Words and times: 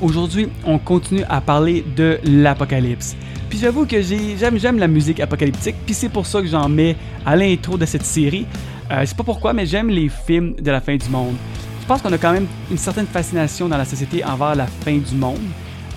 Aujourd'hui, 0.00 0.48
on 0.64 0.78
continue 0.78 1.24
à 1.28 1.42
parler 1.42 1.84
de 1.94 2.18
l'Apocalypse. 2.24 3.14
Puis 3.50 3.58
j'avoue 3.58 3.84
que 3.84 4.00
j'aime, 4.00 4.78
la 4.78 4.88
musique 4.88 5.20
apocalyptique, 5.20 5.74
puis 5.84 5.94
c'est 5.94 6.08
pour 6.08 6.24
ça 6.24 6.40
que 6.40 6.46
j'en 6.46 6.70
mets 6.70 6.96
à 7.26 7.36
l'intro 7.36 7.76
de 7.76 7.84
cette 7.84 8.06
série. 8.06 8.46
Euh, 8.90 9.00
je 9.00 9.06
sais 9.06 9.14
pas 9.14 9.24
pourquoi, 9.24 9.52
mais 9.52 9.66
j'aime 9.66 9.90
les 9.90 10.08
films 10.08 10.54
de 10.54 10.70
la 10.70 10.80
fin 10.80 10.96
du 10.96 11.08
monde. 11.10 11.34
Je 11.82 11.86
pense 11.86 12.00
qu'on 12.00 12.12
a 12.12 12.16
quand 12.16 12.32
même 12.32 12.46
une 12.70 12.78
certaine 12.78 13.06
fascination 13.06 13.68
dans 13.68 13.76
la 13.76 13.84
société 13.84 14.24
envers 14.24 14.54
la 14.54 14.66
fin 14.66 14.96
du 14.96 15.14
monde. 15.14 15.36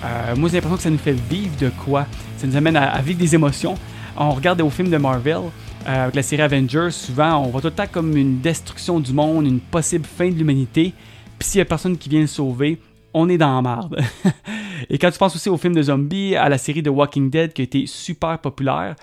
Euh, 0.04 0.36
moi, 0.36 0.50
j'ai 0.50 0.56
l'impression 0.56 0.76
que 0.76 0.82
ça 0.82 0.90
nous 0.90 0.98
fait 0.98 1.16
vivre 1.30 1.56
de 1.58 1.70
quoi? 1.86 2.06
Ça 2.36 2.46
nous 2.46 2.56
amène 2.56 2.76
à, 2.76 3.00
vivre 3.00 3.18
des 3.18 3.34
émotions. 3.34 3.74
On 4.18 4.32
regarde 4.32 4.60
aux 4.60 4.70
films 4.70 4.90
de 4.90 4.98
Marvel, 4.98 5.38
euh, 5.86 6.02
avec 6.04 6.14
la 6.14 6.22
série 6.22 6.42
Avengers, 6.42 6.90
souvent, 6.90 7.38
on 7.38 7.48
voit 7.48 7.62
tout 7.62 7.68
le 7.68 7.72
temps 7.72 7.86
comme 7.90 8.14
une 8.18 8.40
destruction 8.40 9.00
du 9.00 9.14
monde, 9.14 9.46
une 9.46 9.60
possible 9.60 10.04
fin 10.04 10.28
de 10.28 10.34
l'humanité. 10.34 10.92
Puis 11.38 11.48
s'il 11.48 11.58
y 11.60 11.62
a 11.62 11.64
personne 11.64 11.96
qui 11.96 12.10
vient 12.10 12.20
le 12.20 12.26
sauver, 12.26 12.78
on 13.14 13.28
est 13.28 13.38
dans 13.38 13.54
la 13.54 13.62
merde. 13.62 14.00
Et 14.90 14.98
quand 14.98 15.10
tu 15.10 15.18
penses 15.18 15.34
aussi 15.34 15.48
au 15.48 15.56
film 15.56 15.74
de 15.74 15.82
zombies, 15.82 16.36
à 16.36 16.48
la 16.48 16.58
série 16.58 16.82
The 16.82 16.88
Walking 16.88 17.30
Dead 17.30 17.52
qui 17.52 17.62
a 17.62 17.64
été 17.64 17.86
super 17.86 18.38
populaire, 18.40 18.96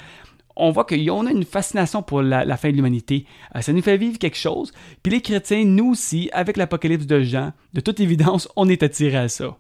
on 0.56 0.70
voit 0.72 0.86
qu'on 0.86 1.26
a 1.26 1.32
une 1.32 1.46
fascination 1.46 2.04
pour 2.04 2.22
la, 2.22 2.58
fin 2.58 2.70
de 2.70 2.76
l'humanité. 2.76 3.26
Euh, 3.56 3.62
ça 3.62 3.74
nous 3.74 3.82
fait 3.82 3.98
vivre 3.98 4.20
quelque 4.20 4.38
chose. 4.38 4.72
Puis 5.02 5.12
les 5.12 5.22
chrétiens, 5.22 5.66
nous 5.66 5.92
aussi, 5.92 6.30
avec 6.34 6.58
l'Apocalypse 6.58 7.08
de 7.08 7.22
Jean, 7.22 7.54
de 7.74 7.80
toute 7.80 8.00
évidence, 8.00 8.48
on 8.56 8.70
est 8.70 8.84
attirés 8.84 9.18
à 9.18 9.30
ça. 9.30 9.58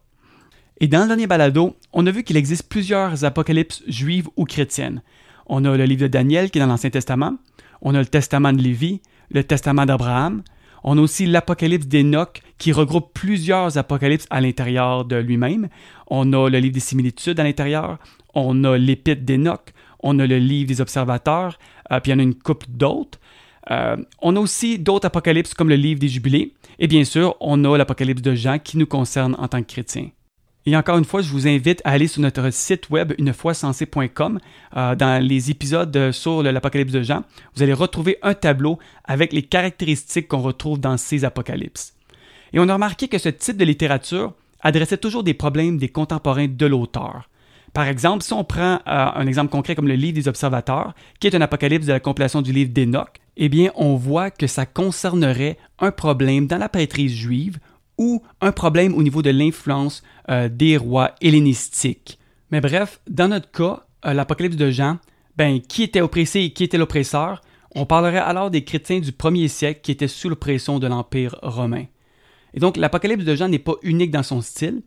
Et 0.79 0.88
dans 0.88 1.03
le 1.03 1.07
dernier 1.07 1.27
balado, 1.27 1.75
on 1.93 2.05
a 2.05 2.11
vu 2.11 2.23
qu'il 2.23 2.38
existe 2.38 2.67
plusieurs 2.67 3.23
apocalypses 3.23 3.83
juives 3.88 4.27
ou 4.35 4.45
chrétiennes. 4.45 5.02
On 5.45 5.63
a 5.65 5.77
le 5.77 5.85
livre 5.85 6.02
de 6.02 6.07
Daniel 6.07 6.49
qui 6.49 6.57
est 6.57 6.61
dans 6.61 6.67
l'Ancien 6.67 6.89
Testament, 6.89 7.38
on 7.81 7.95
a 7.95 7.99
le 7.99 8.05
Testament 8.05 8.53
de 8.53 8.61
Lévi, 8.61 9.02
le 9.29 9.43
Testament 9.43 9.85
d'Abraham, 9.85 10.43
on 10.83 10.97
a 10.97 11.01
aussi 11.01 11.25
l'Apocalypse 11.25 11.87
d'Enoch 11.87 12.41
qui 12.57 12.71
regroupe 12.71 13.13
plusieurs 13.13 13.77
apocalypses 13.77 14.27
à 14.29 14.41
l'intérieur 14.41 15.05
de 15.05 15.15
lui-même. 15.15 15.69
On 16.07 16.33
a 16.33 16.49
le 16.49 16.59
livre 16.59 16.73
des 16.73 16.79
similitudes 16.79 17.39
à 17.39 17.43
l'intérieur, 17.43 17.97
on 18.33 18.63
a 18.63 18.77
l'Épître 18.77 19.23
d'Enoch, 19.23 19.73
on 19.99 20.19
a 20.19 20.27
le 20.27 20.37
livre 20.37 20.67
des 20.67 20.81
observateurs, 20.81 21.59
euh, 21.91 21.99
puis 21.99 22.11
il 22.11 22.15
y 22.15 22.17
en 22.17 22.19
a 22.19 22.23
une 22.23 22.35
couple 22.35 22.67
d'autres. 22.69 23.19
Euh, 23.69 23.97
on 24.21 24.35
a 24.35 24.39
aussi 24.39 24.79
d'autres 24.79 25.05
apocalypses 25.05 25.53
comme 25.53 25.69
le 25.69 25.75
livre 25.75 25.99
des 25.99 26.07
jubilés. 26.07 26.53
Et 26.79 26.87
bien 26.87 27.03
sûr, 27.03 27.35
on 27.39 27.63
a 27.63 27.77
l'apocalypse 27.77 28.21
de 28.21 28.33
Jean 28.33 28.57
qui 28.57 28.77
nous 28.77 28.87
concerne 28.87 29.35
en 29.37 29.47
tant 29.47 29.61
que 29.61 29.71
chrétiens. 29.71 30.09
Et 30.66 30.78
encore 30.78 30.98
une 30.98 31.06
fois, 31.06 31.22
je 31.22 31.31
vous 31.31 31.48
invite 31.48 31.81
à 31.86 31.92
aller 31.92 32.08
sur 32.08 32.22
notre 32.22 32.52
site 32.52 32.90
web 32.92 33.14
unefoisensé.com. 33.17 34.40
Euh, 34.78 34.95
dans 34.95 35.23
les 35.23 35.50
épisodes 35.50 36.12
sur 36.12 36.44
l'Apocalypse 36.44 36.94
de 36.94 37.02
Jean, 37.02 37.23
vous 37.56 37.64
allez 37.64 37.73
retrouver 37.73 38.17
un 38.22 38.36
tableau 38.36 38.78
avec 39.04 39.34
les 39.34 39.42
caractéristiques 39.42 40.28
qu'on 40.28 40.42
retrouve 40.42 40.80
dans 40.80 40.98
ces 40.98 41.26
apocalypses. 41.26 41.94
Et 42.54 42.59
on 42.59 42.70
a 42.70 42.73
remarqué 42.73 43.08
que 43.08 43.17
ce 43.17 43.30
type 43.30 43.58
de 43.58 43.66
littérature 43.66 44.34
adressait 44.62 44.98
toujours 44.98 45.23
des 45.23 45.34
problèmes 45.34 45.78
des 45.78 45.89
contemporains 45.89 46.48
de 46.48 46.66
l'auteur. 46.67 47.30
Par 47.73 47.88
exemple, 47.88 48.23
si 48.23 48.34
on 48.34 48.44
prend 48.44 48.76
euh, 48.76 48.80
un 48.86 49.26
exemple 49.28 49.52
concret 49.52 49.76
comme 49.76 49.88
le 49.88 49.95
livre 49.95 50.16
des 50.16 50.28
observateurs, 50.28 50.94
qui 51.20 51.28
est 51.28 51.36
un 51.36 51.42
apocalypse 51.42 51.88
de 51.88 51.94
la 51.94 52.00
compilation 52.02 52.42
du 52.42 52.52
livre 52.52 52.72
d'Enoch, 52.72 53.22
eh 53.38 53.50
bien, 53.50 53.72
on 53.76 53.95
voit 53.95 54.30
que 54.30 54.45
ça 54.45 54.66
concernerait 54.66 55.58
un 55.80 55.92
problème 55.92 56.48
dans 56.48 56.58
la 56.58 56.67
prêtrise 56.67 57.16
juive 57.16 57.59
ou 58.02 58.23
un 58.41 58.52
problème 58.52 58.95
au 58.95 59.03
niveau 59.03 59.21
de 59.21 59.30
l'influence 59.30 60.02
euh, 60.27 60.49
des 60.49 60.75
rois 60.75 61.11
hellénistiques. 61.21 62.17
Mais 62.49 62.59
bref, 62.59 62.99
dans 63.08 63.27
notre 63.27 63.52
cas, 63.52 63.85
euh, 64.08 64.13
l'Apocalypse 64.13 64.55
de 64.55 64.71
Jean, 64.71 64.97
ben, 65.38 65.61
qui 65.61 65.83
était 65.83 66.02
oppressé 66.02 66.39
et 66.39 66.52
qui 66.52 66.63
était 66.63 66.80
l'oppresseur, 66.80 67.43
on 67.75 67.85
parlerait 67.85 68.17
alors 68.17 68.49
des 68.49 68.63
chrétiens 68.63 68.99
du 68.99 69.11
premier 69.11 69.47
siècle 69.47 69.81
qui 69.83 69.91
étaient 69.91 70.08
sous 70.08 70.30
l'oppression 70.30 70.80
de 70.80 70.88
l'Empire 70.88 71.35
romain. 71.43 71.85
Et 72.55 72.59
donc, 72.59 72.75
l'Apocalypse 72.75 73.23
de 73.23 73.35
Jean 73.35 73.49
n'est 73.49 73.59
pas 73.59 73.75
unique 73.83 74.09
dans 74.09 74.23
son 74.23 74.41
style, 74.41 74.81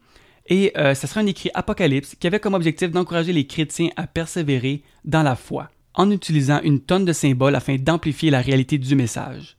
et 0.49 0.73
ce 0.75 0.81
euh, 0.81 0.95
serait 0.95 1.21
un 1.21 1.27
écrit 1.27 1.51
Apocalypse 1.55 2.17
qui 2.17 2.27
avait 2.27 2.41
comme 2.41 2.55
objectif 2.55 2.91
d'encourager 2.91 3.33
les 3.33 3.47
chrétiens 3.47 3.91
à 3.95 4.09
persévérer 4.09 4.83
dans 5.05 5.23
la 5.23 5.37
foi, 5.37 5.71
en 5.95 6.11
utilisant 6.11 6.61
une 6.65 6.81
tonne 6.81 7.05
de 7.05 7.13
symboles 7.13 7.55
afin 7.55 7.77
d'amplifier 7.77 8.33
la 8.33 8.41
réalité 8.41 8.77
du 8.77 8.97
message. 8.97 9.57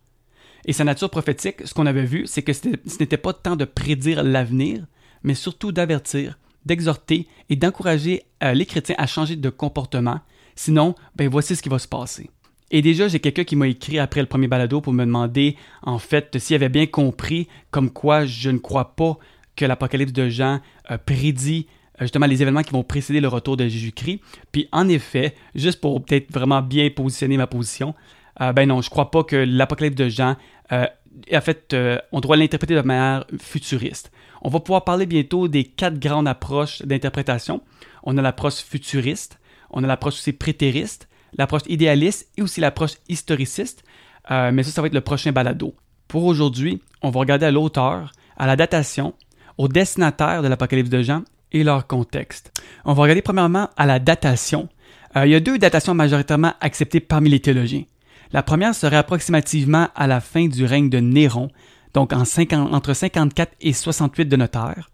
Et 0.66 0.74
sa 0.74 0.84
nature 0.84 1.09
prophétique, 1.09 1.66
ce 1.66 1.74
qu'on 1.74 1.86
avait 1.86 2.06
vu, 2.06 2.26
c'est 2.26 2.42
que 2.42 2.53
ce 2.53 2.68
n'était 3.00 3.18
pas 3.18 3.34
tant 3.34 3.56
de 3.56 3.66
prédire 3.66 4.24
l'avenir, 4.24 4.86
mais 5.24 5.36
surtout 5.36 5.72
d'avertir, 5.72 6.40
d'exhorter 6.66 7.28
et 7.50 7.56
d'encourager 7.56 8.24
euh, 8.44 8.53
les 8.53 8.66
chrétiens 8.66 8.96
à 8.98 9.06
changer 9.06 9.36
de 9.36 9.50
comportement. 9.50 10.20
Sinon, 10.56 10.96
ben 11.16 11.30
voici 11.30 11.56
ce 11.56 11.62
qui 11.62 11.70
va 11.70 11.80
se 11.80 11.88
passer. 11.88 12.30
Et 12.72 12.81
déjà, 12.81 13.08
j'ai 13.08 13.20
quelqu'un 13.20 13.44
qui 13.44 13.56
m'a 13.56 13.68
écrit 13.68 14.00
après 14.00 14.22
le 14.22 14.28
premier 14.28 14.48
balado 14.48 14.81
pour 14.81 14.92
me 14.92 15.06
demander, 15.06 15.56
en 15.84 16.00
fait, 16.00 16.38
s'il 16.40 16.56
avait 16.56 16.70
bien 16.70 16.88
compris 16.88 17.48
comme 17.70 17.92
quoi 17.92 18.25
je 18.25 18.50
ne 18.50 18.58
crois 18.58 18.96
pas 18.96 19.20
que 19.56 19.66
l'Apocalypse 19.66 20.14
de 20.14 20.30
Jean 20.30 20.62
euh, 20.90 20.98
prédit 20.98 21.68
euh, 22.02 22.06
justement 22.06 22.25
les 22.25 22.42
événements 22.42 22.64
qui 22.64 22.72
vont 22.72 22.84
précéder 22.84 23.22
le 23.22 23.28
retour 23.28 23.56
de 23.56 23.68
Jésus-Christ. 23.68 24.20
Puis 24.52 24.68
en 24.72 24.90
effet, 24.90 25.36
juste 25.54 25.80
pour 25.80 26.04
peut-être 26.04 26.34
vraiment 26.34 26.62
bien 26.64 26.90
positionner 26.90 27.38
ma 27.38 27.48
position, 27.48 27.94
euh, 28.41 28.53
ben 28.53 28.68
non, 28.68 28.81
je 28.81 28.90
crois 28.90 29.12
pas 29.12 29.23
que 29.23 29.35
l'Apocalypse 29.35 29.96
de 29.96 30.09
Jean, 30.09 30.35
euh, 30.72 30.85
en 31.34 31.41
fait, 31.41 31.73
euh, 31.73 31.97
on 32.12 32.19
doit 32.19 32.35
l'interpréter 32.35 32.75
de 32.75 32.81
manière 32.81 33.25
futuriste. 33.40 34.12
On 34.41 34.50
va 34.50 34.59
pouvoir 34.59 34.84
parler 34.84 35.06
bientôt 35.06 35.47
des 35.47 35.63
quatre 35.63 36.00
grandes 36.00 36.28
approches 36.28 36.81
d'interprétation. 36.81 37.62
On 38.03 38.18
a 38.18 38.22
l'approche 38.22 38.56
futuriste, 38.56 39.40
on 39.72 39.84
a 39.84 39.88
l'approche 39.88 40.16
aussi 40.16 40.34
prétériste, 40.34 41.07
l'approche 41.38 41.63
idéaliste 41.68 42.29
et 42.38 42.41
aussi 42.41 42.62
l'approche 42.62 42.95
historiciste. 43.07 43.84
mais 44.29 44.63
ça, 44.63 44.72
ça 44.72 44.81
va 44.81 44.88
être 44.88 44.94
le 44.94 45.01
prochain 45.01 45.31
balado. 45.31 45.75
Pour 46.07 46.25
aujourd'hui, 46.25 46.81
on 47.01 47.09
va 47.09 47.19
regarder 47.19 47.47
à 47.47 47.51
l'auteur, 47.51 48.12
à 48.38 48.45
la 48.45 48.56
datation, 48.56 49.16
au 49.57 49.68
destinataire 49.68 50.44
de 50.44 50.47
l'Apocalypse 50.47 50.90
de 50.90 51.01
Jean 51.01 51.24
et 51.51 51.63
leur 51.63 51.88
contexte. 51.88 52.51
On 52.84 52.94
va 52.94 53.03
regarder 53.03 53.22
premièrement 53.22 53.69
à 53.78 53.85
la 53.85 54.00
datation. 54.00 54.69
il 55.16 55.29
y 55.29 55.35
a 55.35 55.40
deux 55.40 55.57
datations 55.57 55.95
majoritairement 55.95 56.53
acceptées 56.62 57.00
parmi 57.00 57.29
les 57.29 57.40
théologiens. 57.40 57.85
La 58.31 58.44
première 58.44 58.75
serait 58.75 58.96
approximativement 58.97 59.88
à 59.96 60.08
la 60.08 60.19
fin 60.19 60.47
du 60.47 60.66
règne 60.66 60.90
de 60.90 61.00
Néron, 61.00 61.50
donc 61.94 62.12
entre 62.13 62.94
54 62.94 63.53
et 63.62 63.74
68 63.74 64.25
de 64.25 64.36
notre. 64.36 64.90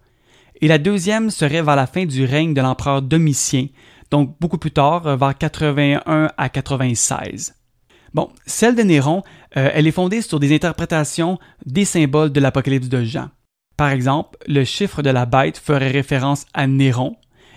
Et 0.61 0.67
la 0.67 0.77
deuxième 0.77 1.29
serait 1.29 1.63
vers 1.63 1.75
la 1.75 1.87
fin 1.87 2.05
du 2.05 2.23
règne 2.25 2.53
de 2.53 2.61
l'empereur 2.61 3.01
Domitien, 3.01 3.67
donc 4.11 4.35
beaucoup 4.39 4.59
plus 4.59 4.71
tard, 4.71 5.07
euh, 5.07 5.15
vers 5.15 5.35
81 5.37 6.29
à 6.37 6.49
96. 6.49 7.55
Bon, 8.13 8.29
celle 8.45 8.75
de 8.75 8.83
Néron, 8.83 9.23
euh, 9.57 9.69
elle 9.73 9.87
est 9.87 9.91
fondée 9.91 10.21
sur 10.21 10.39
des 10.39 10.53
interprétations 10.53 11.39
des 11.65 11.85
symboles 11.85 12.31
de 12.31 12.39
l'Apocalypse 12.39 12.89
de 12.89 13.03
Jean. 13.03 13.29
Par 13.77 13.89
exemple, 13.89 14.37
le 14.47 14.63
chiffre 14.65 15.01
de 15.01 15.09
la 15.09 15.25
bête 15.25 15.57
ferait 15.57 15.89
référence 15.89 16.45
à 16.53 16.67
Néron, 16.67 17.15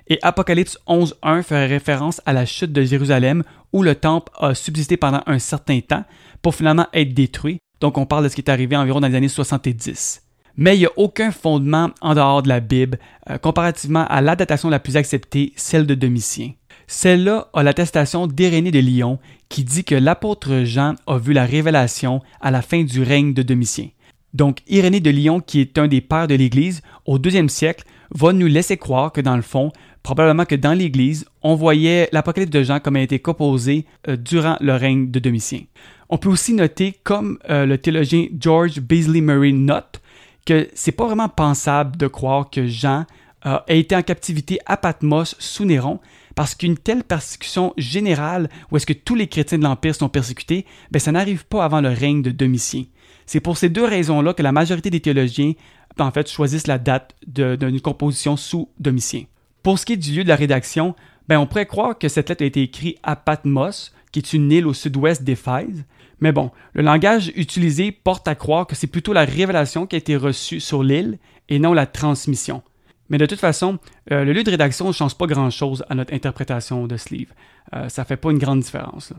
et 0.09 0.19
Apocalypse 0.23 0.79
11.1 0.87 1.43
ferait 1.43 1.67
référence 1.67 2.21
à 2.27 2.33
la 2.33 2.47
chute 2.47 2.73
de 2.73 2.83
Jérusalem 2.83 3.43
où 3.73 3.83
le 3.83 3.95
temple 3.95 4.33
a 4.39 4.55
subsisté 4.55 4.97
pendant 4.97 5.23
un 5.27 5.39
certain 5.39 5.81
temps 5.81 6.05
pour 6.43 6.55
finalement 6.55 6.87
être 6.93 7.15
détruit. 7.15 7.59
Donc 7.81 7.99
on 7.99 8.07
parle 8.07 8.25
de 8.25 8.29
ce 8.29 8.35
qui 8.35 8.43
est 8.43 8.51
arrivé 8.51 8.77
environ 8.77 9.01
dans 9.01 9.09
les 9.09 9.15
années 9.15 9.29
70. 9.29 10.23
Mais 10.57 10.77
il 10.77 10.81
n'y 10.81 10.87
a 10.87 10.93
aucun 10.97 11.33
fondement 11.33 11.91
en 12.01 12.15
dehors 12.15 12.43
de 12.43 12.49
la 12.49 12.61
Bible 12.61 12.99
euh, 13.29 13.39
comparativement 13.39 14.07
à 14.07 14.21
la 14.21 14.37
datation 14.37 14.71
la 14.71 14.79
plus 14.79 14.97
acceptée, 14.97 15.53
celle 15.57 15.87
de 15.87 15.95
Domitien. 15.95 16.53
Celle-là 16.87 17.49
a 17.55 17.63
l'attestation 17.63 18.27
d'Irénée 18.27 18.71
de 18.71 18.79
Lyon 18.79 19.19
qui 19.49 19.65
dit 19.65 19.85
que 19.85 19.95
l'apôtre 19.95 20.63
Jean 20.65 20.95
a 21.07 21.19
vu 21.19 21.33
la 21.33 21.45
révélation 21.45 22.23
à 22.41 22.51
la 22.51 22.63
fin 22.63 22.85
du 22.85 23.03
règne 23.03 23.35
de 23.35 23.43
Domitien. 23.43 23.89
Donc 24.33 24.59
Irénée 24.69 25.01
de 25.01 25.11
Lyon, 25.11 25.41
qui 25.41 25.61
est 25.61 25.79
un 25.79 25.89
des 25.89 26.01
pères 26.01 26.29
de 26.29 26.35
l'Église 26.35 26.83
au 27.07 27.19
deuxième 27.19 27.49
siècle, 27.49 27.85
va 28.15 28.33
nous 28.33 28.47
laisser 28.47 28.77
croire 28.77 29.13
que 29.13 29.21
dans 29.21 29.37
le 29.37 29.43
fond, 29.43 29.73
probablement 30.05 30.45
que 30.45 30.55
dans 30.55 30.75
l'Église, 30.75 31.25
on 31.43 31.57
voyait 31.57 32.09
l'Apocalypse 32.13 32.53
de 32.53 32.63
Jean 32.63 32.79
comme 32.79 32.95
a 32.95 33.01
été 33.01 33.19
composé 33.19 33.87
euh, 34.07 34.17
durant 34.17 34.57
le 34.61 34.75
règne 34.75 35.11
de 35.11 35.19
Domitien. 35.19 35.63
On 36.11 36.19
peut 36.19 36.29
aussi 36.29 36.53
noter, 36.53 37.01
comme 37.03 37.39
euh, 37.51 37.67
le 37.67 37.79
théologien 37.79 38.27
George 38.39 38.81
Beasley 38.81 39.23
Murray 39.23 39.53
note, 39.53 40.03
que 40.45 40.69
c'est 40.75 40.93
pas 40.93 41.07
vraiment 41.07 41.31
pensable 41.31 41.97
de 41.97 42.07
croire 42.07 42.51
que 42.51 42.67
Jean 42.67 43.07
euh, 43.47 43.59
a 43.67 43.73
été 43.73 43.97
en 43.97 44.03
captivité 44.03 44.59
à 44.67 44.77
Patmos 44.77 45.35
sous 45.39 45.65
Néron, 45.65 46.01
parce 46.35 46.55
qu'une 46.55 46.77
telle 46.77 47.03
persécution 47.03 47.73
générale, 47.79 48.51
où 48.71 48.77
est-ce 48.77 48.87
que 48.87 48.93
tous 48.93 49.15
les 49.15 49.27
chrétiens 49.27 49.59
de 49.59 49.65
l'Empire 49.65 49.95
sont 49.95 50.11
persécutés, 50.11 50.67
ben 50.91 50.99
ça 50.99 51.13
n'arrive 51.13 51.47
pas 51.47 51.65
avant 51.65 51.81
le 51.81 51.89
règne 51.89 52.21
de 52.21 52.31
Domitien. 52.31 52.85
C'est 53.25 53.41
pour 53.41 53.57
ces 53.57 53.71
deux 53.71 53.87
raisons-là 53.87 54.35
que 54.35 54.43
la 54.43 54.53
majorité 54.53 54.91
des 54.91 55.01
théologiens, 55.01 55.55
en 55.99 56.11
fait, 56.11 56.31
choisissent 56.31 56.67
la 56.67 56.79
date 56.79 57.15
d'une 57.27 57.81
composition 57.81 58.37
sous 58.37 58.69
Domitien. 58.79 59.23
Pour 59.65 59.79
ce 59.79 59.87
qui 59.87 59.95
est 59.95 59.97
du 59.97 60.13
lieu 60.13 60.25
de 60.25 60.29
la 60.29 60.37
rédaction, 60.37 60.95
ben 61.27 61.39
on 61.39 61.47
pourrait 61.47 61.65
croire 61.65 61.99
que 61.99 62.11
cette 62.11 62.29
lettre 62.29 62.43
a 62.43 62.47
été 62.47 62.61
écrite 62.61 62.99
à 63.03 63.17
Patmos, 63.17 63.95
qui 64.13 64.19
est 64.19 64.35
une 64.35 64.53
île 64.53 64.67
au 64.67 64.75
sud-ouest 64.75 65.23
d'Éphèse. 65.23 65.85
Mais 66.21 66.33
bon, 66.33 66.51
le 66.75 66.83
langage 66.83 67.33
utilisé 67.35 67.91
porte 67.91 68.29
à 68.29 68.35
croire 68.35 68.67
que 68.67 68.77
c'est 68.77 68.87
plutôt 68.87 69.15
la 69.15 69.25
révélation 69.25 69.87
qui 69.87 69.97
a 69.97 69.99
été 69.99 70.17
reçue 70.17 70.61
sur 70.61 70.83
l'île 70.83 71.19
et 71.49 71.59
non 71.59 71.73
la 71.73 71.87
transmission. 71.87 72.63
Mais 73.09 73.17
de 73.17 73.25
toute 73.25 73.41
façon, 73.41 73.79
euh, 74.13 74.25
le 74.25 74.35
lieu 74.35 74.45
de 74.45 74.51
rédaction 74.51 74.87
ne 74.87 74.93
change 74.93 75.15
pas 75.15 75.27
grand-chose 75.27 75.83
à 75.89 75.95
notre 75.95 76.13
interprétation 76.13 76.87
de 76.87 76.99
ce 76.99 77.15
livre. 77.15 77.35
Euh, 77.75 77.89
ça 77.89 78.03
ne 78.03 78.07
fait 78.07 78.19
pas 78.19 78.33
une 78.33 78.39
grande 78.39 78.61
différence. 78.61 79.15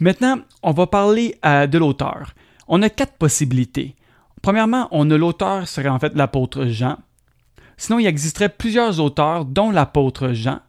Maintenant, 0.00 0.38
on 0.62 0.72
va 0.72 0.86
parler 0.86 1.36
euh, 1.44 1.66
de 1.66 1.76
l'auteur. 1.76 2.32
On 2.68 2.80
a 2.80 2.88
quatre 2.88 3.18
possibilités. 3.18 3.96
Premièrement, 4.40 4.88
on 4.92 5.10
a 5.10 5.18
l'auteur 5.18 5.68
serait 5.68 5.90
en 5.90 5.98
fait 5.98 6.14
l'apôtre 6.14 6.64
Jean. 6.68 6.96
Sinon, 7.82 7.98
il 7.98 8.06
existerait 8.06 8.48
plusieurs 8.48 9.00
auteurs, 9.00 9.44
dont 9.44 9.72
l'apôtre 9.72 10.34
Jean. 10.34 10.60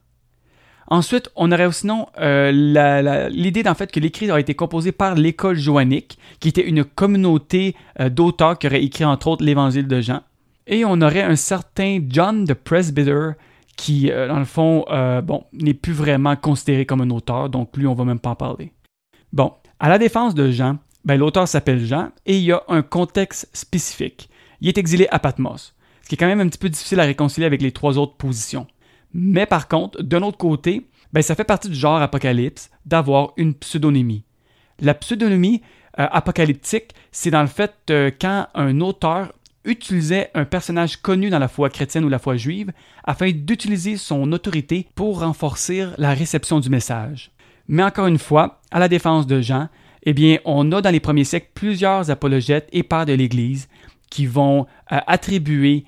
Ensuite, 0.88 1.30
on 1.36 1.52
aurait 1.52 1.72
sinon 1.72 2.08
euh, 2.18 3.30
l'idée 3.30 3.62
d'en 3.62 3.76
fait 3.76 3.92
que 3.92 4.00
l'écrit 4.00 4.32
aurait 4.32 4.42
été 4.42 4.56
composé 4.56 4.92
par 4.92 5.14
l'école 5.14 5.56
joannique, 5.56 6.18
qui 6.40 6.50
était 6.50 6.68
une 6.68 6.84
communauté 6.84 7.76
euh, 8.00 8.10
d'auteurs 8.10 8.58
qui 8.58 8.66
auraient 8.66 8.84
écrit 8.84 9.06
entre 9.06 9.28
autres 9.28 9.46
l'évangile 9.46 9.88
de 9.88 10.02
Jean. 10.02 10.22
Et 10.66 10.86
on 10.86 11.02
aurait 11.02 11.22
un 11.22 11.36
certain 11.36 12.00
John 12.10 12.48
the 12.48 12.56
Presbyter 12.56 13.34
qui, 13.78 14.10
euh, 14.10 14.28
dans 14.28 14.40
le 14.40 14.46
fond, 14.46 14.84
bon, 15.24 15.44
n'est 15.54 15.76
plus 15.76 15.94
vraiment 15.94 16.36
considéré 16.36 16.88
comme 16.88 17.02
un 17.02 17.12
auteur, 17.12 17.48
donc 17.48 17.78
lui, 17.78 17.86
on 17.86 17.94
va 17.94 18.06
même 18.06 18.18
pas 18.18 18.32
en 18.32 18.36
parler. 18.36 18.74
Bon, 19.32 19.54
à 19.80 19.88
la 19.88 20.00
défense 20.00 20.34
de 20.34 20.50
Jean, 20.50 20.80
ben, 21.06 21.20
l'auteur 21.20 21.48
s'appelle 21.48 21.86
Jean 21.86 22.10
et 22.26 22.40
il 22.40 22.44
y 22.44 22.52
a 22.52 22.64
un 22.70 22.82
contexte 22.82 23.52
spécifique. 23.54 24.30
Il 24.62 24.68
est 24.68 24.80
exilé 24.80 25.08
à 25.12 25.20
Patmos, 25.20 25.76
ce 26.04 26.10
qui 26.10 26.16
est 26.16 26.18
quand 26.18 26.28
même 26.28 26.42
un 26.42 26.48
petit 26.48 26.58
peu 26.58 26.70
difficile 26.70 27.00
à 27.00 27.04
réconcilier 27.04 27.48
avec 27.48 27.62
les 27.62 27.72
trois 27.72 27.98
autres 27.98 28.16
positions. 28.16 28.68
Mais 29.14 29.46
par 29.46 29.68
contre, 29.68 30.02
d'un 30.02 30.22
autre 30.22 30.38
côté, 30.38 30.88
ben, 31.14 31.22
ça 31.22 31.36
fait 31.36 31.44
partie 31.44 31.70
du 31.70 31.76
genre 31.76 32.02
apocalypse 32.02 32.70
d'avoir 32.86 33.34
une 33.38 33.54
pseudonymie. 33.54 34.24
La 34.80 34.94
pseudonymie 34.94 35.62
euh, 36.00 36.08
apocalyptique, 36.12 36.94
c'est 37.12 37.32
dans 37.32 37.42
le 37.42 37.48
fait 37.48 37.74
euh, 37.90 38.12
quand 38.20 38.48
un 38.56 38.82
auteur 38.82 39.32
utilisait 39.66 40.30
un 40.34 40.46
personnage 40.46 40.98
connu 40.98 41.30
dans 41.30 41.40
la 41.40 41.48
foi 41.48 41.70
chrétienne 41.70 42.04
ou 42.04 42.10
la 42.10 42.20
foi 42.20 42.36
juive 42.36 42.74
afin 43.04 43.32
d'utiliser 43.32 43.98
son 43.98 44.32
autorité 44.32 44.88
pour 44.96 45.22
renforcer 45.22 45.88
la 45.98 46.14
réception 46.14 46.60
du 46.60 46.70
message. 46.70 47.32
Mais 47.68 47.84
encore 47.84 48.08
une 48.08 48.18
fois, 48.18 48.62
à 48.72 48.80
la 48.80 48.90
défense 48.90 49.26
de 49.26 49.40
Jean, 49.40 49.70
eh 50.06 50.42
on 50.44 50.72
a 50.74 50.82
dans 50.82 50.90
les 50.90 51.00
premiers 51.00 51.24
siècles 51.24 51.52
plusieurs 51.54 52.12
apologètes 52.12 52.68
et 52.74 52.84
pères 52.84 53.06
de 53.06 53.14
l'Église 53.14 53.70
qui 54.14 54.28
vont 54.28 54.68
euh, 54.92 55.00
attribuer, 55.08 55.86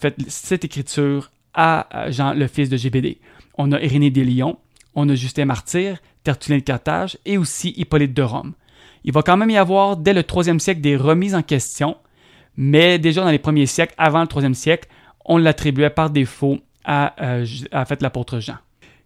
fait, 0.00 0.16
cette 0.26 0.64
écriture 0.64 1.30
à 1.52 2.06
Jean, 2.08 2.32
le 2.32 2.46
fils 2.46 2.70
de 2.70 2.78
Gébédée. 2.78 3.20
On 3.58 3.72
a 3.72 3.80
Irénée 3.80 4.10
des 4.10 4.24
Lions, 4.24 4.58
on 4.94 5.06
a 5.10 5.14
Justin 5.14 5.44
Martyr, 5.44 5.98
Tertullien 6.24 6.58
de 6.60 6.62
Carthage 6.62 7.18
et 7.26 7.36
aussi 7.36 7.74
Hippolyte 7.76 8.14
de 8.14 8.22
Rome. 8.22 8.54
Il 9.04 9.12
va 9.12 9.22
quand 9.22 9.36
même 9.36 9.50
y 9.50 9.58
avoir 9.58 9.98
dès 9.98 10.14
le 10.14 10.22
troisième 10.22 10.60
siècle 10.60 10.80
des 10.80 10.96
remises 10.96 11.34
en 11.34 11.42
question, 11.42 11.98
mais 12.56 12.98
déjà 12.98 13.22
dans 13.22 13.30
les 13.30 13.38
premiers 13.38 13.66
siècles, 13.66 13.94
avant 13.98 14.22
le 14.22 14.28
troisième 14.28 14.54
siècle, 14.54 14.88
on 15.26 15.36
l'attribuait 15.36 15.90
par 15.90 16.08
défaut 16.08 16.58
à, 16.86 17.14
euh, 17.22 17.46
l'apôtre 18.00 18.40
Jean. 18.40 18.56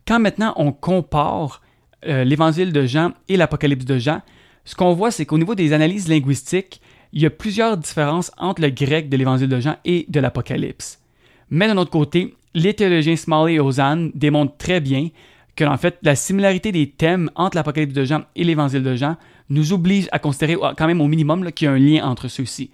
Quand 0.07 0.21
maintenant 0.21 0.55
on 0.57 0.71
compare 0.71 1.63
euh, 2.07 2.23
l'évangile 2.23 2.73
de 2.73 2.87
Jean 2.87 3.11
et 3.29 3.37
l'Apocalypse 3.37 3.85
de 3.85 3.99
Jean, 3.99 4.21
ce 4.65 4.77
qu'on 4.77 4.93
voit, 4.93 5.11
c'est 5.11 5.27
qu'au 5.27 5.39
niveau 5.39 5.55
des 5.55 5.73
analyses 5.73 6.09
linguistiques, 6.09 6.81
il 7.17 7.23
y 7.23 7.27
a 7.27 7.31
plusieurs 7.31 7.79
différences 7.79 8.31
entre 8.37 8.61
le 8.61 8.69
grec 8.69 9.09
de 9.09 9.17
l'évangile 9.17 9.49
de 9.49 9.59
Jean 9.59 9.77
et 9.87 10.05
de 10.07 10.21
l'Apocalypse. 10.21 11.01
Mais 11.49 11.67
d'un 11.67 11.79
autre 11.79 11.91
côté, 11.91 12.35
les 12.53 12.75
théologiens 12.75 13.17
Smalley 13.17 13.55
et 13.55 13.61
Ozanne 13.61 14.11
démontrent 14.15 14.59
très 14.59 14.81
bien 14.81 15.09
que, 15.57 15.65
en 15.65 15.79
fait, 15.79 15.97
la 16.03 16.15
similarité 16.15 16.73
des 16.73 16.91
thèmes 16.91 17.31
entre 17.35 17.57
l'Apocalypse 17.57 17.95
de 17.95 18.05
Jean 18.05 18.25
et 18.37 18.45
l'Évangile 18.45 18.83
de 18.83 18.95
Jean 18.97 19.17
nous 19.49 19.73
oblige 19.73 20.11
à 20.13 20.19
considérer 20.19 20.57
quand 20.77 20.87
même 20.87 21.01
au 21.01 21.07
minimum 21.07 21.51
qu'il 21.53 21.65
y 21.65 21.69
a 21.69 21.73
un 21.73 21.79
lien 21.79 22.05
entre 22.05 22.29
ceux-ci. 22.29 22.69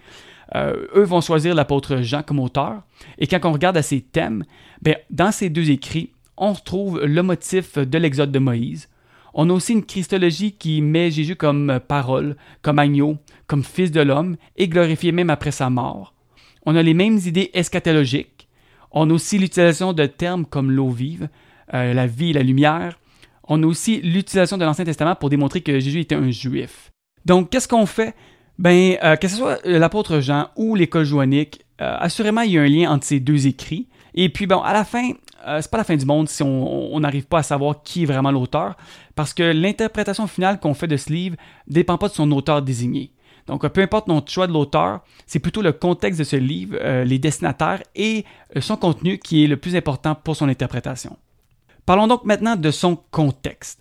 Euh, 0.56 0.88
eux 0.96 1.04
vont 1.04 1.20
choisir 1.20 1.54
l'apôtre 1.54 1.98
Jean 1.98 2.24
comme 2.24 2.40
auteur, 2.40 2.82
et 3.18 3.28
quand 3.28 3.38
on 3.44 3.52
regarde 3.52 3.76
à 3.76 3.82
ces 3.82 4.00
thèmes, 4.00 4.44
ben, 4.82 4.96
dans 5.08 5.30
ces 5.30 5.50
deux 5.50 5.70
écrits, 5.70 6.10
on 6.36 6.52
retrouve 6.52 7.00
le 7.04 7.22
motif 7.22 7.78
de 7.78 7.98
l'exode 7.98 8.32
de 8.32 8.40
Moïse. 8.40 8.88
On 9.34 9.48
a 9.48 9.52
aussi 9.52 9.72
une 9.72 9.84
christologie 9.84 10.52
qui 10.52 10.82
met 10.82 11.10
Jésus 11.10 11.36
comme 11.36 11.80
parole, 11.88 12.36
comme 12.60 12.78
agneau, 12.78 13.16
comme 13.46 13.64
fils 13.64 13.90
de 13.90 14.00
l'homme, 14.00 14.36
et 14.56 14.68
glorifié 14.68 15.12
même 15.12 15.30
après 15.30 15.50
sa 15.50 15.70
mort. 15.70 16.14
On 16.66 16.76
a 16.76 16.82
les 16.82 16.94
mêmes 16.94 17.18
idées 17.24 17.50
eschatologiques. 17.54 18.48
On 18.90 19.08
a 19.08 19.12
aussi 19.12 19.38
l'utilisation 19.38 19.92
de 19.92 20.06
termes 20.06 20.44
comme 20.44 20.70
l'eau 20.70 20.90
vive, 20.90 21.28
euh, 21.74 21.94
la 21.94 22.06
vie 22.06 22.32
la 22.32 22.42
lumière. 22.42 22.98
On 23.48 23.62
a 23.62 23.66
aussi 23.66 24.00
l'utilisation 24.02 24.58
de 24.58 24.64
l'Ancien 24.64 24.84
Testament 24.84 25.16
pour 25.16 25.30
démontrer 25.30 25.62
que 25.62 25.80
Jésus 25.80 26.00
était 26.00 26.14
un 26.14 26.30
juif. 26.30 26.90
Donc, 27.24 27.50
qu'est-ce 27.50 27.68
qu'on 27.68 27.86
fait? 27.86 28.14
Ben, 28.58 28.96
euh, 29.02 29.16
que 29.16 29.28
ce 29.28 29.36
soit 29.36 29.58
l'apôtre 29.64 30.20
Jean 30.20 30.48
ou 30.56 30.74
l'école 30.74 31.04
joannique, 31.04 31.62
euh, 31.80 31.96
assurément, 31.98 32.42
il 32.42 32.52
y 32.52 32.58
a 32.58 32.62
un 32.62 32.68
lien 32.68 32.90
entre 32.90 33.06
ces 33.06 33.18
deux 33.18 33.46
écrits. 33.46 33.88
Et 34.14 34.28
puis, 34.28 34.46
bon, 34.46 34.60
à 34.60 34.72
la 34.72 34.84
fin, 34.84 35.10
c'est 35.60 35.70
pas 35.70 35.78
la 35.78 35.84
fin 35.84 35.96
du 35.96 36.04
monde 36.04 36.28
si 36.28 36.42
on 36.42 36.98
n'arrive 37.00 37.26
pas 37.26 37.38
à 37.38 37.42
savoir 37.42 37.82
qui 37.82 38.02
est 38.02 38.06
vraiment 38.06 38.30
l'auteur, 38.30 38.76
parce 39.14 39.34
que 39.34 39.42
l'interprétation 39.42 40.26
finale 40.26 40.60
qu'on 40.60 40.74
fait 40.74 40.86
de 40.86 40.96
ce 40.96 41.12
livre 41.12 41.36
dépend 41.66 41.98
pas 41.98 42.08
de 42.08 42.14
son 42.14 42.30
auteur 42.32 42.62
désigné. 42.62 43.12
Donc, 43.46 43.66
peu 43.66 43.80
importe 43.80 44.08
notre 44.08 44.30
choix 44.30 44.46
de 44.46 44.52
l'auteur, 44.52 45.00
c'est 45.26 45.38
plutôt 45.38 45.62
le 45.62 45.72
contexte 45.72 46.18
de 46.18 46.24
ce 46.24 46.36
livre, 46.36 46.76
euh, 46.80 47.04
les 47.04 47.18
destinataires 47.18 47.82
et 47.94 48.24
euh, 48.56 48.60
son 48.60 48.76
contenu 48.76 49.18
qui 49.18 49.44
est 49.44 49.48
le 49.48 49.56
plus 49.56 49.74
important 49.74 50.14
pour 50.14 50.36
son 50.36 50.48
interprétation. 50.48 51.16
Parlons 51.84 52.06
donc 52.06 52.24
maintenant 52.24 52.54
de 52.54 52.70
son 52.70 52.96
contexte. 53.10 53.80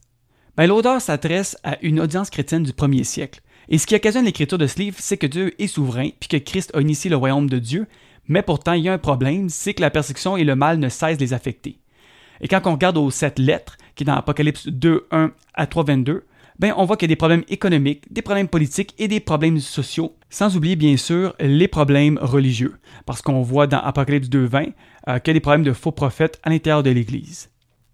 Ben, 0.57 0.67
l'auteur 0.67 0.99
s'adresse 0.99 1.57
à 1.63 1.77
une 1.81 1.99
audience 1.99 2.29
chrétienne 2.29 2.63
du 2.63 2.73
premier 2.73 3.03
siècle. 3.03 3.41
Et 3.69 3.77
ce 3.77 3.85
qui 3.85 3.95
occasionne 3.95 4.25
l'écriture 4.25 4.57
de 4.57 4.67
ce 4.67 4.79
livre, 4.79 4.97
c'est 4.99 5.17
que 5.17 5.27
Dieu 5.27 5.53
est 5.61 5.67
souverain, 5.67 6.09
puis 6.19 6.27
que 6.27 6.37
Christ 6.37 6.71
a 6.73 6.81
initié 6.81 7.09
le 7.09 7.15
royaume 7.15 7.49
de 7.49 7.59
Dieu, 7.59 7.87
mais 8.31 8.41
pourtant 8.41 8.73
il 8.73 8.83
y 8.83 8.89
a 8.89 8.93
un 8.93 8.97
problème, 8.97 9.49
c'est 9.49 9.73
que 9.73 9.81
la 9.81 9.89
persécution 9.89 10.37
et 10.37 10.45
le 10.45 10.55
mal 10.55 10.79
ne 10.79 10.87
cessent 10.87 11.17
de 11.17 11.23
les 11.23 11.33
affecter. 11.33 11.79
Et 12.39 12.47
quand 12.47 12.61
on 12.65 12.71
regarde 12.71 12.97
aux 12.97 13.11
sept 13.11 13.37
lettres, 13.37 13.77
qui 13.93 14.03
est 14.03 14.05
dans 14.05 14.15
Apocalypse 14.15 14.67
2, 14.67 15.07
1 15.11 15.31
à 15.53 15.67
3, 15.67 15.83
22, 15.83 16.25
ben, 16.57 16.73
on 16.77 16.85
voit 16.85 16.95
qu'il 16.95 17.09
y 17.09 17.11
a 17.11 17.15
des 17.15 17.17
problèmes 17.17 17.43
économiques, 17.49 18.11
des 18.11 18.21
problèmes 18.21 18.47
politiques 18.47 18.95
et 18.99 19.09
des 19.09 19.19
problèmes 19.19 19.59
sociaux, 19.59 20.15
sans 20.29 20.55
oublier 20.55 20.77
bien 20.77 20.95
sûr 20.95 21.35
les 21.39 21.67
problèmes 21.67 22.17
religieux, 22.21 22.77
parce 23.05 23.21
qu'on 23.21 23.41
voit 23.41 23.67
dans 23.67 23.79
Apocalypse 23.79 24.29
2.20 24.29 24.73
euh, 25.09 25.19
qu'il 25.19 25.31
y 25.31 25.31
a 25.31 25.33
des 25.33 25.39
problèmes 25.41 25.63
de 25.63 25.73
faux 25.73 25.91
prophètes 25.91 26.39
à 26.43 26.49
l'intérieur 26.49 26.83
de 26.83 26.91
l'Église. 26.91 27.50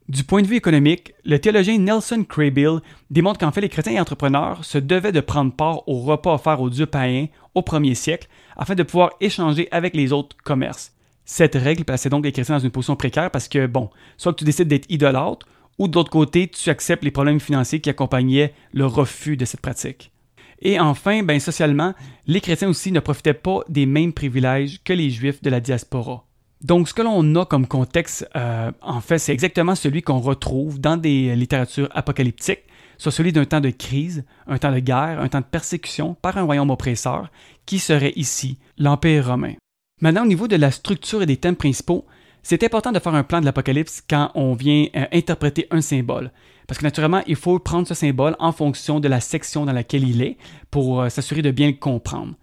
Du 0.09 0.23
point 0.23 0.41
de 0.41 0.47
vue 0.47 0.55
économique, 0.55 1.13
le 1.25 1.37
théologien 1.37 1.77
Nelson 1.79 2.23
Craybill 2.23 2.79
démontre 3.09 3.41
qu'en 3.41 3.51
fait 3.51 3.59
les 3.59 3.67
chrétiens 3.67 3.91
et 3.91 3.99
entrepreneurs 3.99 4.63
se 4.63 4.77
devaient 4.77 5.11
de 5.11 5.19
prendre 5.19 5.51
part 5.51 5.85
aux 5.85 5.99
repas 5.99 6.35
offerts 6.35 6.61
aux 6.61 6.69
dieux 6.69 6.85
païens 6.85 7.27
au 7.55 7.61
premier 7.61 7.93
siècle 7.93 8.29
afin 8.55 8.73
de 8.73 8.83
pouvoir 8.83 9.09
échanger 9.19 9.67
avec 9.69 9.93
les 9.93 10.13
autres 10.13 10.37
commerces. 10.45 10.93
Cette 11.25 11.55
règle 11.55 11.83
plaçait 11.83 12.07
donc 12.07 12.23
les 12.23 12.31
chrétiens 12.31 12.55
dans 12.55 12.63
une 12.63 12.71
position 12.71 12.95
précaire 12.95 13.31
parce 13.31 13.49
que, 13.49 13.67
bon, 13.67 13.89
soit 14.15 14.33
tu 14.33 14.45
décides 14.45 14.69
d'être 14.69 14.89
idolâtre 14.89 15.45
ou 15.77 15.89
de 15.89 15.95
l'autre 15.95 16.09
côté, 16.09 16.47
tu 16.47 16.69
acceptes 16.69 17.03
les 17.03 17.11
problèmes 17.11 17.41
financiers 17.41 17.81
qui 17.81 17.89
accompagnaient 17.89 18.53
le 18.71 18.85
refus 18.85 19.35
de 19.35 19.43
cette 19.43 19.59
pratique. 19.59 20.13
Et 20.61 20.79
enfin, 20.79 21.21
ben, 21.21 21.37
socialement, 21.41 21.93
les 22.27 22.39
chrétiens 22.39 22.69
aussi 22.69 22.93
ne 22.93 23.01
profitaient 23.01 23.33
pas 23.33 23.59
des 23.67 23.85
mêmes 23.85 24.13
privilèges 24.13 24.81
que 24.85 24.93
les 24.93 25.09
juifs 25.09 25.41
de 25.41 25.49
la 25.49 25.59
diaspora. 25.59 26.26
Donc, 26.61 26.89
ce 26.89 26.93
que 26.93 27.03
l'on 27.03 27.35
a 27.35 27.45
comme 27.45 27.67
contexte, 27.67 28.27
euh, 28.35 28.71
en 28.81 28.99
fait, 28.99 29.19
c'est 29.19 29.33
exactement 29.33 29.75
celui 29.75 30.01
qu'on 30.01 30.19
retrouve 30.19 30.79
dans 30.79 30.97
des 30.97 31.35
littératures 31.35 31.89
apocalyptiques, 31.91 32.63
soit 32.97 33.11
celui 33.11 33.31
d'un 33.31 33.45
temps 33.45 33.61
de 33.61 33.69
crise, 33.69 34.25
un 34.47 34.57
temps 34.57 34.71
de 34.71 34.79
guerre, 34.79 35.19
un 35.21 35.27
temps 35.27 35.41
de 35.41 35.45
persécution 35.45 36.15
par 36.15 36.37
un 36.37 36.43
royaume 36.43 36.71
oppresseur, 36.71 37.29
qui 37.65 37.77
serait 37.77 38.13
ici 38.15 38.57
l'Empire 38.77 39.27
romain. 39.27 39.53
Maintenant, 40.01 40.23
au 40.23 40.27
niveau 40.27 40.47
de 40.47 40.55
la 40.55 40.71
structure 40.71 41.21
et 41.21 41.27
des 41.27 41.37
thèmes 41.37 41.55
principaux, 41.55 42.05
c'est 42.41 42.63
important 42.63 42.91
de 42.91 42.99
faire 42.99 43.13
un 43.13 43.23
plan 43.23 43.39
de 43.39 43.45
l'Apocalypse 43.45 44.01
quand 44.07 44.31
on 44.33 44.53
vient 44.53 44.87
euh, 44.95 45.05
interpréter 45.11 45.67
un 45.69 45.81
symbole. 45.81 46.31
Parce 46.67 46.79
que 46.79 46.85
naturellement, 46.85 47.21
il 47.27 47.35
faut 47.35 47.59
prendre 47.59 47.87
ce 47.87 47.93
symbole 47.93 48.35
en 48.39 48.51
fonction 48.51 48.99
de 48.99 49.07
la 49.07 49.19
section 49.19 49.65
dans 49.65 49.73
laquelle 49.73 50.07
il 50.07 50.21
est 50.21 50.37
pour 50.71 51.01
euh, 51.01 51.09
s'assurer 51.09 51.41
de 51.41 51.51
bien 51.51 51.67
le 51.67 51.73
comprendre. 51.73 52.35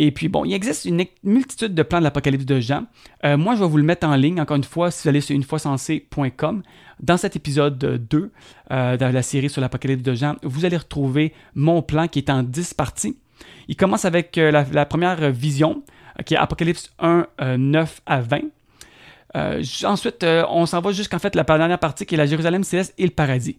Et 0.00 0.12
puis 0.12 0.28
bon, 0.28 0.44
il 0.44 0.54
existe 0.54 0.84
une 0.84 1.04
multitude 1.24 1.74
de 1.74 1.82
plans 1.82 1.98
de 1.98 2.04
l'Apocalypse 2.04 2.46
de 2.46 2.60
Jean. 2.60 2.84
Euh, 3.24 3.36
moi, 3.36 3.56
je 3.56 3.60
vais 3.60 3.68
vous 3.68 3.78
le 3.78 3.82
mettre 3.82 4.06
en 4.06 4.14
ligne, 4.14 4.40
encore 4.40 4.56
une 4.56 4.62
fois, 4.62 4.92
si 4.92 5.02
vous 5.02 5.08
allez 5.08 5.20
sur 5.20 5.34
unefoisensé.com. 5.34 6.62
Dans 7.00 7.16
cet 7.16 7.34
épisode 7.34 7.78
2 7.78 8.30
euh, 8.70 8.96
de 8.96 9.04
la 9.04 9.22
série 9.22 9.50
sur 9.50 9.60
l'Apocalypse 9.60 10.04
de 10.04 10.14
Jean, 10.14 10.36
vous 10.44 10.64
allez 10.64 10.76
retrouver 10.76 11.32
mon 11.56 11.82
plan 11.82 12.06
qui 12.06 12.20
est 12.20 12.30
en 12.30 12.44
10 12.44 12.74
parties. 12.74 13.16
Il 13.66 13.74
commence 13.74 14.04
avec 14.04 14.36
la, 14.36 14.64
la, 14.64 14.86
première 14.86 15.32
vision, 15.32 15.82
qui 16.24 16.34
est 16.34 16.38
Apocalypse 16.38 16.92
1, 17.00 17.26
9 17.58 18.02
à 18.06 18.20
20. 18.20 18.40
Euh, 19.36 19.62
ensuite, 19.84 20.22
euh, 20.22 20.44
on 20.48 20.66
s'en 20.66 20.80
va 20.80 20.92
jusqu'en 20.92 21.18
fait 21.18 21.34
la 21.34 21.44
dernière 21.44 21.78
partie 21.78 22.06
qui 22.06 22.14
est 22.14 22.18
la 22.18 22.26
Jérusalem 22.26 22.64
céleste 22.64 22.94
et 22.98 23.04
le 23.04 23.10
paradis. 23.10 23.58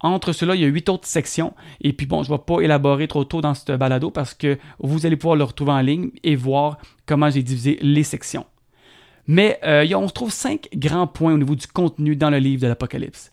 Entre 0.00 0.32
cela, 0.32 0.54
il 0.54 0.62
y 0.62 0.64
a 0.64 0.68
huit 0.68 0.88
autres 0.88 1.06
sections. 1.06 1.54
Et 1.80 1.92
puis 1.92 2.06
bon, 2.06 2.22
je 2.22 2.30
ne 2.30 2.36
vais 2.36 2.42
pas 2.42 2.60
élaborer 2.60 3.06
trop 3.08 3.24
tôt 3.24 3.40
dans 3.40 3.54
ce 3.54 3.76
balado 3.76 4.10
parce 4.10 4.34
que 4.34 4.58
vous 4.78 5.06
allez 5.06 5.16
pouvoir 5.16 5.36
le 5.36 5.44
retrouver 5.44 5.72
en 5.72 5.80
ligne 5.80 6.10
et 6.22 6.36
voir 6.36 6.78
comment 7.06 7.30
j'ai 7.30 7.42
divisé 7.42 7.78
les 7.82 8.02
sections. 8.02 8.46
Mais 9.26 9.58
euh, 9.64 9.86
on 9.94 10.08
se 10.08 10.12
trouve 10.12 10.30
cinq 10.30 10.68
grands 10.74 11.06
points 11.06 11.34
au 11.34 11.38
niveau 11.38 11.54
du 11.54 11.66
contenu 11.66 12.16
dans 12.16 12.30
le 12.30 12.38
livre 12.38 12.62
de 12.62 12.68
l'Apocalypse. 12.68 13.32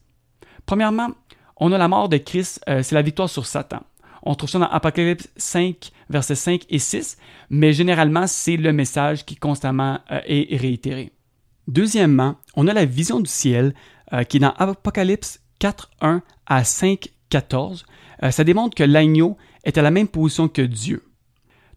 Premièrement, 0.65 1.09
on 1.57 1.71
a 1.71 1.77
la 1.77 1.88
mort 1.88 2.09
de 2.09 2.17
Christ, 2.17 2.62
c'est 2.67 2.91
la 2.91 3.01
victoire 3.01 3.29
sur 3.29 3.45
Satan. 3.45 3.81
On 4.21 4.36
trouve 4.36 4.50
ça 4.50 4.59
dans 4.59 4.67
Apocalypse 4.67 5.29
5, 5.38 5.91
versets 6.09 6.36
5 6.36 6.65
et 6.69 6.77
6, 6.77 7.17
mais 7.50 7.71
généralement, 7.71 8.27
c'est 8.27 8.57
le 8.57 8.74
message 8.74 9.25
qui 9.25 9.38
constamment 9.38 10.00
est 10.09 10.55
réitéré. 10.57 11.13
Deuxièmement, 11.67 12.36
on 12.55 12.67
a 12.67 12.74
la 12.74 12.86
vision 12.86 13.19
du 13.19 13.29
ciel 13.29 13.74
euh, 14.13 14.24
qui 14.24 14.38
est 14.38 14.39
dans 14.39 14.53
Apocalypse 14.57 15.41
4, 15.59 15.89
1 16.01 16.21
à 16.45 16.63
5, 16.63 17.09
14. 17.29 17.85
Euh, 18.23 18.31
ça 18.31 18.43
démontre 18.43 18.75
que 18.75 18.83
l'agneau 18.83 19.37
est 19.63 19.77
à 19.77 19.81
la 19.81 19.91
même 19.91 20.07
position 20.07 20.47
que 20.47 20.61
Dieu. 20.61 21.03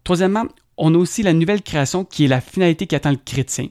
Troisièmement, 0.03 0.45
on 0.77 0.95
a 0.95 0.97
aussi 0.97 1.23
la 1.23 1.33
nouvelle 1.33 1.61
création 1.61 2.05
qui 2.05 2.25
est 2.25 2.27
la 2.27 2.41
finalité 2.41 2.87
qui 2.87 2.95
attend 2.95 3.11
le 3.11 3.17
chrétien. 3.17 3.67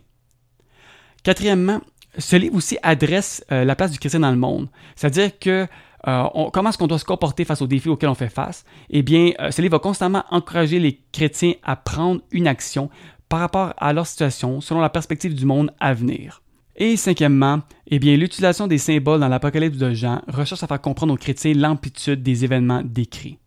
Quatrièmement, 1.25 1.81
ce 2.19 2.37
livre 2.37 2.57
aussi 2.57 2.79
adresse 2.83 3.45
euh, 3.53 3.65
la 3.65 3.77
place 3.77 3.91
du 3.91 3.99
chrétien 3.99 4.21
dans 4.21 4.31
le 4.31 4.37
monde. 4.37 4.69
C'est-à-dire 4.97 5.39
que 5.39 5.67
euh, 6.07 6.25
comment 6.53 6.71
est-ce 6.71 6.79
qu'on 6.79 6.87
doit 6.87 6.99
se 6.99 7.05
comporter 7.05 7.45
face 7.45 7.61
aux 7.63 7.67
défis 7.67 7.89
auxquels 7.89 8.09
on 8.09 8.15
fait 8.15 8.31
face? 8.31 8.65
Eh 8.89 9.03
bien, 9.03 9.33
ce 9.51 9.61
livre 9.61 9.73
va 9.73 9.79
constamment 9.81 10.25
encourager 10.31 10.79
les 10.79 11.01
chrétiens 11.13 11.55
à 11.63 11.77
prendre 11.77 12.23
une 12.31 12.47
action 12.47 12.91
par 13.29 13.41
rapport 13.41 13.75
à 13.77 13.93
leur 13.93 14.07
situation 14.07 14.61
selon 14.61 14.81
la 14.81 14.91
perspective 14.91 15.35
du 15.35 15.47
monde 15.47 15.73
à 15.79 15.95
venir. 15.95 16.43
Et 16.83 16.97
cinquièmement, 16.97 17.61
eh 17.89 17.99
l'utilisation 17.99 18.67
des 18.67 18.79
symboles 18.79 19.21
dans 19.21 19.29
l'Apocalypse 19.29 19.77
de 19.77 19.93
Jean 19.93 20.23
recherche 20.29 20.63
à 20.63 20.67
faire 20.67 20.81
comprendre 20.81 21.13
aux 21.13 21.19
chrétiens 21.19 21.53
l'amplitude 21.53 22.23
des 22.23 22.43
événements 22.43 22.81
décrits. 22.83 23.39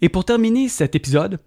Et 0.00 0.08
pour 0.08 0.24
terminer 0.24 0.68
cet 0.68 0.94
épisode, 0.94 1.38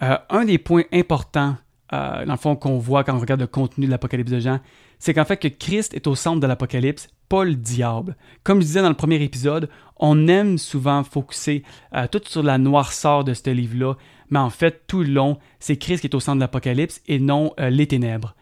un 0.00 0.44
des 0.44 0.58
points 0.58 0.82
importants, 0.92 1.54
dans 1.92 2.24
le 2.26 2.36
fond, 2.36 2.56
qu'on 2.56 2.78
voit 2.78 3.04
quand 3.04 3.14
on 3.14 3.20
regarde 3.20 3.40
le 3.40 3.46
contenu 3.46 3.86
de 3.86 3.92
l'Apocalypse 3.92 4.32
de 4.32 4.40
Jean, 4.40 4.58
c'est 4.98 5.14
qu'en 5.14 5.24
fait 5.24 5.36
que 5.36 5.46
Christ 5.46 5.94
est 5.94 6.08
au 6.08 6.16
centre 6.16 6.40
de 6.40 6.48
l'Apocalypse, 6.48 7.08
pas 7.28 7.44
le 7.44 7.54
diable. 7.54 8.16
Comme 8.42 8.60
je 8.60 8.66
disais 8.66 8.82
dans 8.82 8.88
le 8.88 8.96
premier 8.96 9.22
épisode, 9.22 9.68
on 9.98 10.26
aime 10.26 10.58
souvent 10.58 11.04
focuser 11.04 11.62
euh, 11.94 12.08
tout 12.10 12.22
sur 12.24 12.42
la 12.42 12.58
noirceur 12.58 13.22
de 13.22 13.34
ce 13.34 13.50
livre-là, 13.50 13.94
mais 14.30 14.40
en 14.40 14.50
fait, 14.50 14.82
tout 14.88 15.04
le 15.04 15.12
long, 15.12 15.38
c'est 15.60 15.76
Christ 15.76 16.00
qui 16.00 16.08
est 16.08 16.16
au 16.16 16.20
centre 16.20 16.38
de 16.38 16.40
l'Apocalypse 16.40 17.00
et 17.06 17.20
non 17.20 17.52
euh, 17.60 17.70
les 17.70 17.86
ténèbres. 17.86 18.34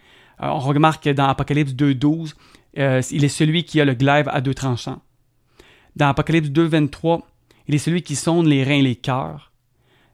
Euh, 0.43 0.47
on 0.49 0.59
remarque 0.59 1.05
que 1.05 1.11
dans 1.11 1.27
Apocalypse 1.27 1.73
2.12, 1.73 2.35
il 3.11 3.25
est 3.25 3.29
celui 3.29 3.65
qui 3.65 3.81
a 3.81 3.85
le 3.85 3.95
glaive 3.95 4.29
à 4.29 4.41
deux 4.41 4.55
tranchants. 4.55 5.01
Dans 5.97 6.09
Apocalypse 6.09 6.51
2.23, 6.51 7.23
il 7.69 7.75
est 7.75 7.79
celui 7.79 8.03
qui 8.03 8.17
sonde 8.17 8.47
les 8.47 8.63
reins 8.65 8.79
et 8.79 8.83
les 8.83 8.97
cœurs. 8.97 9.53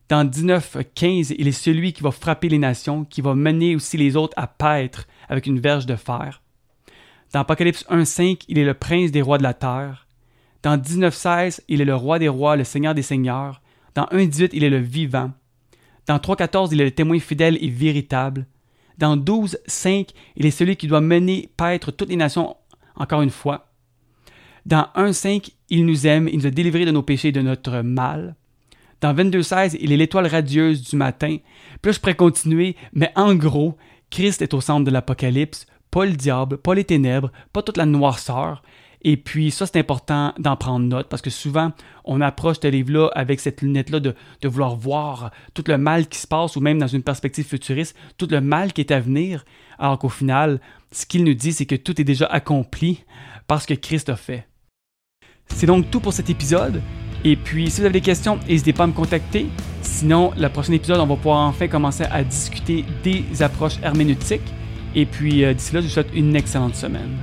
Dans 0.09 0.29
19.15, 0.29 1.35
il 1.39 1.49
est 1.49 1.53
celui 1.53 1.93
qui 1.93 2.03
va 2.03 2.11
frapper 2.11 2.49
les 2.49 2.59
nations, 2.59 3.05
qui 3.05 3.21
va 3.21 3.35
mener 3.35 3.75
aussi 3.75 3.97
les 3.97 4.17
autres 4.17 4.35
à 4.37 4.47
paître 4.47 5.07
avec 5.29 5.47
une 5.47 5.59
verge 5.59 5.87
de 5.87 5.97
fer. 5.97 6.43
Dans 7.33 7.41
Apocalypse 7.41 7.85
1.5, 7.91 8.43
il 8.49 8.59
est 8.59 8.65
le 8.65 8.75
prince 8.75 9.11
des 9.11 9.23
rois 9.23 9.39
de 9.39 9.43
la 9.43 9.55
terre. 9.55 10.07
Dans 10.63 10.77
19.16, 10.77 11.61
il 11.69 11.81
est 11.81 11.87
le 11.87 11.97
roi 11.97 12.19
des 12.19 12.29
rois, 12.29 12.57
le 12.57 12.65
seigneur 12.65 12.95
des 12.95 13.03
seigneurs. 13.03 13.63
Dans 13.95 14.05
1.18, 14.05 14.51
il 14.53 14.65
est 14.65 14.71
le 14.71 14.79
vivant. 14.79 15.31
Dans 16.07 16.19
3.14, 16.19 16.69
il 16.73 16.81
est 16.81 16.85
le 16.85 16.91
témoin 16.91 17.19
fidèle 17.19 17.57
et 17.61 17.71
véritable. 17.71 18.47
Dans 18.99 19.17
12.5, 19.17 20.11
il 20.37 20.47
est 20.47 20.51
celui 20.51 20.77
qui 20.77 20.87
doit 20.87 21.01
mener 21.01 21.51
paître 21.57 21.91
toutes 21.91 22.11
les 22.11 22.17
nations 22.17 22.57
encore 22.97 23.23
une 23.23 23.31
fois. 23.31 23.69
Dans 24.67 24.89
1.5, 24.95 25.51
il 25.71 25.87
nous 25.87 26.07
aime, 26.07 26.29
il 26.29 26.39
nous 26.39 26.47
a 26.47 26.51
délivrés 26.51 26.85
de 26.85 26.91
nos 26.91 27.03
péchés 27.03 27.29
et 27.29 27.33
de 27.33 27.41
notre 27.41 27.81
mal. 27.81 28.37
Dans 29.01 29.13
22.16, 29.13 29.77
il 29.81 29.93
est 29.93 29.97
l'étoile 29.97 30.29
radieuse 30.29 30.89
du 30.89 30.97
matin. 30.97 31.39
Puis 31.81 31.91
là, 31.91 31.93
je 31.93 31.99
pourrais 31.99 32.15
continuer, 32.15 32.77
mais 32.93 33.11
en 33.17 33.35
gros, 33.35 33.77
Christ 34.11 34.43
est 34.43 34.55
au 34.55 34.61
centre 34.61 34.85
de 34.85 34.91
l'Apocalypse, 34.93 35.67
pas 35.91 36.05
le 36.05 36.13
diable, 36.13 36.59
pas 36.59 36.75
les 36.75 36.85
ténèbres, 36.85 37.33
pas 37.53 37.63
toute 37.63 37.77
la 37.77 37.87
noirceur. 37.87 38.63
Et 39.03 39.17
puis 39.17 39.51
ça, 39.51 39.67
c'est 39.67 39.79
important 39.79 40.33
d'en 40.39 40.57
prendre 40.57 40.87
note 40.87 41.09
parce 41.09 41.23
que 41.23 41.31
souvent, 41.31 41.73
on 42.05 42.21
approche 42.21 42.59
ce 42.63 42.69
livre-là 42.69 43.09
avec 43.15 43.41
cette 43.41 43.61
lunette-là 43.61 44.01
de, 44.01 44.15
vouloir 44.45 44.77
voir 44.77 45.33
tout 45.55 45.65
le 45.67 45.77
mal 45.77 46.07
qui 46.07 46.19
se 46.19 46.27
passe 46.27 46.57
ou 46.57 46.61
même 46.61 46.79
dans 46.79 46.87
une 46.87 47.03
perspective 47.03 47.45
futuriste, 47.45 47.97
tout 48.17 48.29
le 48.31 48.41
mal 48.41 48.73
qui 48.73 48.81
est 48.81 48.93
à 48.93 49.01
venir, 49.01 49.45
alors 49.79 49.99
qu'au 49.99 50.09
final, 50.09 50.61
ce 50.93 51.05
qu'il 51.05 51.25
nous 51.25 51.35
dit, 51.35 51.53
c'est 51.53 51.67
que 51.67 51.75
tout 51.75 52.01
est 52.01 52.05
déjà 52.05 52.27
accompli 52.27 53.05
parce 53.49 53.67
que 53.67 53.75
Christ 53.75 54.09
a 54.09 54.17
fait. 54.17 54.47
C'est 55.49 55.67
donc 55.67 55.91
tout 55.91 56.01
pour 56.01 56.13
cet 56.13 56.31
épisode. 56.31 56.81
Et 57.25 57.37
puis, 57.37 57.71
si 57.71 57.81
vous 57.81 57.87
avez 57.87 57.95
des 57.95 58.01
questions, 58.01 58.39
n'hésitez 58.49 58.73
pas 58.73 58.85
à 58.85 58.87
me 58.87 58.93
contacter. 58.93 59.47
Sinon, 59.83 60.33
le 60.37 60.49
prochain 60.49 60.73
épisode, 60.73 61.01
on 61.01 61.07
va 61.07 61.17
pouvoir 61.17 61.49
enfin 61.49 61.69
commencer 61.69 62.05
à 62.05 62.23
discuter 62.23 62.85
des 63.03 63.43
approches 63.43 63.79
herméneutiques. 63.83 64.41
Et 64.95 65.07
puis, 65.07 65.45
euh, 65.45 65.55
d'ici 65.55 65.75
là, 65.75 65.81
je 65.81 65.87
vous 65.87 65.93
souhaite 65.93 66.11
une 66.15 66.37
excellente 66.37 66.75
semaine. 66.75 67.17